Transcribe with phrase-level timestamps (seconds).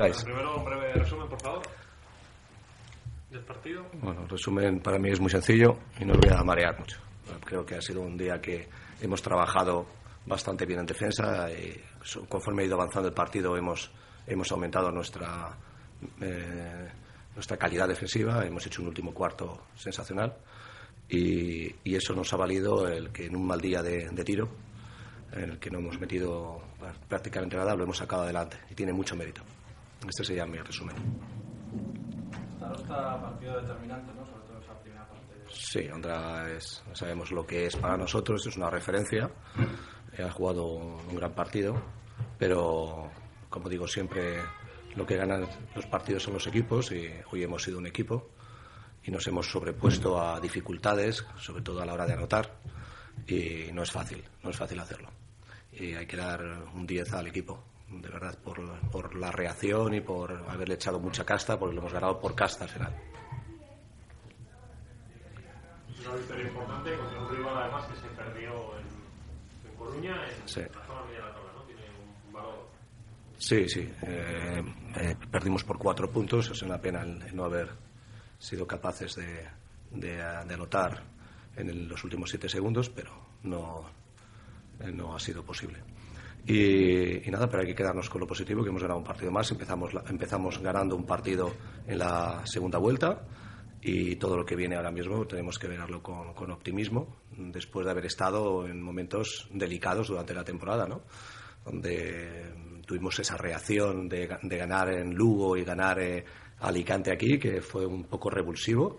[0.00, 1.62] Primero, un breve resumen, por favor,
[3.30, 3.84] del partido.
[4.00, 6.98] Bueno, el resumen para mí es muy sencillo y no os voy a marear mucho.
[7.44, 8.66] Creo que ha sido un día que
[9.02, 9.86] hemos trabajado
[10.24, 11.78] bastante bien en defensa y
[12.30, 13.90] conforme ha ido avanzando el partido hemos,
[14.26, 15.54] hemos aumentado nuestra,
[16.22, 16.88] eh,
[17.34, 20.34] nuestra calidad defensiva, hemos hecho un último cuarto sensacional
[21.10, 24.48] y, y, eso nos ha valido el que en un mal día de, de tiro,
[25.32, 26.62] en el que no hemos metido
[27.06, 29.42] prácticamente nada, lo hemos sacado adelante y tiene mucho mérito.
[30.08, 30.96] Este sería mi resumen.
[32.76, 34.24] Está partido determinante, ¿no?
[34.24, 35.34] Sobre todo esa primera parte.
[35.50, 39.30] Sí, Andra es, sabemos lo que es para nosotros, es una referencia.
[40.18, 41.80] Ha jugado un gran partido,
[42.38, 43.10] pero
[43.48, 44.40] como digo siempre,
[44.94, 48.30] lo que ganan los partidos son los equipos y hoy hemos sido un equipo
[49.02, 52.58] y nos hemos sobrepuesto a dificultades, sobre todo a la hora de anotar,
[53.26, 55.08] y no es fácil, no es fácil hacerlo.
[55.72, 56.42] Y hay que dar
[56.74, 61.24] un 10 al equipo de verdad, por, por, la reacción y por haberle echado mucha
[61.24, 62.94] casta, porque lo hemos ganado por casta final.
[65.90, 70.48] Es una victoria importante contra un rival además que se perdió en, en Coruña, en
[70.48, 70.60] sí.
[70.60, 71.62] la zona media de la tabla, ¿no?
[71.64, 71.82] Tiene
[72.26, 72.68] un valor.
[73.38, 73.92] Sí, sí.
[74.02, 74.62] Eh,
[74.96, 77.70] eh, perdimos por cuatro puntos, es una pena el, el no haber
[78.38, 79.46] sido capaces de,
[79.90, 81.02] de, de anotar
[81.56, 83.10] en el, los últimos siete segundos, pero
[83.42, 83.84] no,
[84.80, 85.78] eh, no ha sido posible.
[86.46, 89.30] Y, y, nada, pero hay que quedarnos con lo positivo, que hemos ganado un partido
[89.30, 89.50] más.
[89.50, 91.52] Empezamos, empezamos ganando un partido
[91.86, 93.26] en la segunda vuelta
[93.82, 97.92] y todo lo que viene ahora mismo tenemos que verlo con, con optimismo, después de
[97.92, 101.02] haber estado en momentos delicados durante la temporada, ¿no?
[101.64, 106.24] donde tuvimos esa reacción de, de ganar en Lugo y ganar eh,
[106.60, 108.98] Alicante aquí, que fue un poco revulsivo.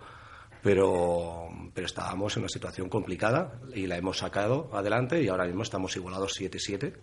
[0.64, 5.64] Pero, pero estábamos en una situación complicada y la hemos sacado adelante y ahora mismo
[5.64, 6.94] estamos igualados 7-7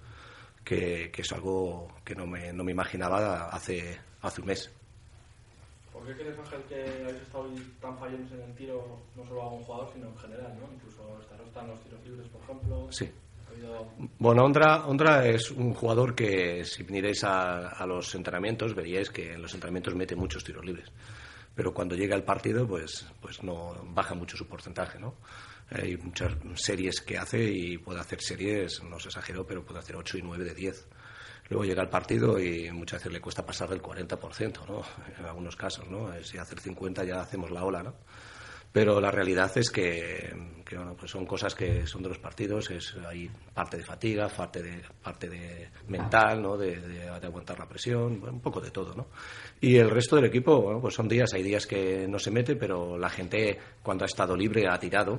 [0.64, 4.70] que, que, es algo que no me, no me imaginaba hace, hace un mes.
[5.92, 7.48] ¿Por qué crees, Ángel, que habéis estado
[7.80, 10.56] tan fallones en el tiro, no solo a un jugador, sino en general?
[10.58, 10.72] ¿no?
[10.72, 12.92] Incluso están los tiros libres, por ejemplo.
[12.92, 13.10] Sí.
[14.18, 19.32] Bueno, Ondra, Ondra es un jugador que, si vinierais a, a los entrenamientos, veríais que
[19.32, 20.88] en los entrenamientos mete muchos tiros libres.
[21.54, 25.14] Pero cuando llega el partido, pues, pues no baja mucho su porcentaje, ¿no?
[25.70, 29.96] Hay muchas series que hace y puede hacer series, no se exageró, pero puede hacer
[29.96, 30.88] 8 y 9 de 10.
[31.50, 34.82] Luego llega el partido y muchas veces le cuesta pasar del 40%, ¿no?
[35.18, 36.12] En algunos casos, ¿no?
[36.22, 37.94] Si hace el 50 ya hacemos la ola, ¿no?
[38.70, 40.30] Pero la realidad es que,
[40.64, 44.28] que bueno, pues son cosas que son de los partidos, es, hay parte de fatiga,
[44.28, 46.56] parte de, parte de mental, ¿no?
[46.58, 49.06] De, de, de aguantar la presión, un poco de todo, ¿no?
[49.58, 52.56] Y el resto del equipo, bueno, pues son días, hay días que no se mete,
[52.56, 55.18] pero la gente cuando ha estado libre ha tirado,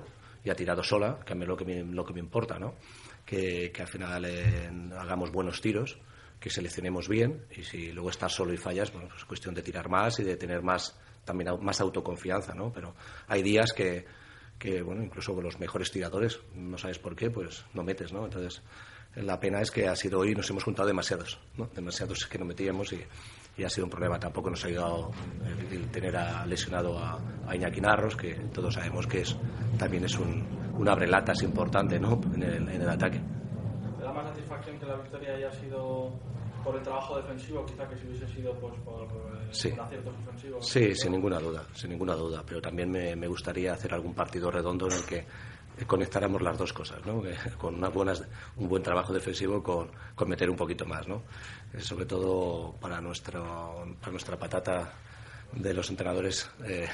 [0.52, 2.76] ha tirado sola, que es lo que me, lo que me importa, ¿no?
[3.26, 6.00] Que, que al final eh, hagamos buenos tiros,
[6.40, 9.62] que seleccionemos bien y si luego estás solo y fallas, bueno, pues es cuestión de
[9.62, 12.72] tirar más y de tener más también más autoconfianza, ¿no?
[12.72, 12.96] Pero
[13.28, 14.06] hay días que,
[14.58, 18.26] que bueno, incluso con los mejores tiradores, no sabes por qué, pues no metes, ¿no?
[18.26, 18.62] Entonces,
[19.16, 21.68] la pena es que ha sido hoy, nos hemos juntado demasiados, ¿no?
[21.76, 23.02] Demasiados que no metíamos y,
[23.58, 24.20] y ha sido un problema.
[24.20, 25.12] Tampoco nos ha ayudado
[25.46, 29.36] el, el tener a, lesionado a, a, Iñaki Narros, que todos sabemos que es,
[29.78, 30.46] también es un,
[30.78, 32.20] un abrelatas importante ¿no?
[32.34, 33.20] en, el, en el ataque.
[33.98, 36.14] ¿Te da más satisfacción que la victoria haya sido
[36.64, 39.70] por el trabajo defensivo, quizá que si hubiese sido pues, por, eh, sí.
[39.70, 40.68] por aciertos ofensivos?
[40.68, 42.44] Sí, sin ninguna duda, sin ninguna duda.
[42.46, 45.26] Pero también me, me gustaría hacer algún partido redondo en el que
[45.86, 47.22] conectáramos las dos cosas, ¿no?
[47.58, 48.24] con una buenas,
[48.58, 51.24] un buen trabajo defensivo con, con meter un poquito más, ¿no?
[51.74, 54.94] Eh, sobre todo para, nuestro, para nuestra patata
[55.52, 56.88] de los entrenadores eh,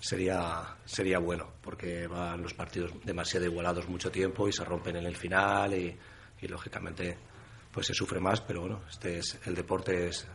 [0.00, 5.06] sería, sería bueno, porque van los partidos demasiado igualados mucho tiempo y se rompen en
[5.06, 5.96] el final y,
[6.40, 7.16] y lógicamente
[7.72, 10.26] pues se sufre más, pero bueno, este es, el deporte es,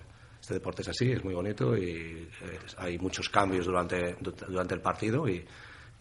[0.42, 4.16] este deporte es así, es muy bonito y eh, hay muchos cambios durante,
[4.48, 5.46] durante el partido y,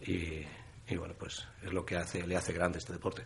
[0.01, 0.43] y
[0.89, 3.23] y bueno, pues es lo que hace, le hace grande este deporte.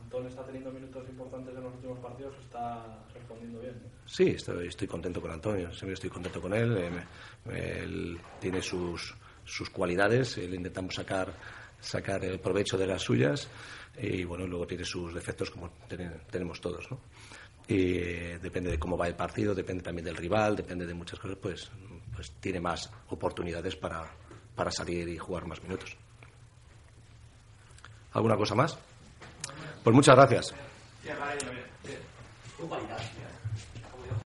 [0.00, 3.82] Antón está teniendo minutos importantes en los últimos partidos, está respondiendo bien.
[4.06, 6.76] Sí, estoy, estoy contento con Antonio, siempre estoy contento con él.
[7.50, 9.14] Eh, él tiene sus,
[9.44, 11.32] sus cualidades, le intentamos sacar,
[11.80, 13.48] sacar el provecho de las suyas
[14.00, 17.00] y bueno, luego tiene sus defectos como ten, tenemos todos, ¿no?
[17.66, 21.18] Y eh, depende de cómo va el partido, depende también del rival, depende de muchas
[21.18, 21.70] cosas, pues,
[22.14, 24.10] pues tiene más oportunidades para,
[24.54, 25.96] para salir y jugar más minutos.
[28.14, 28.76] ¿Alguna cosa más?
[29.82, 30.54] Pues muchas gracias.